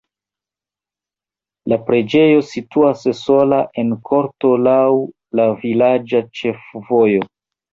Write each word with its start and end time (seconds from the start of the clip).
La 1.73 1.77
preĝejo 1.89 2.39
situas 2.53 3.05
sola 3.19 3.61
en 3.83 3.93
korto 4.09 4.55
laŭ 4.69 4.81
la 5.41 5.47
vilaĝa 5.63 6.25
ĉefvojo. 6.41 7.25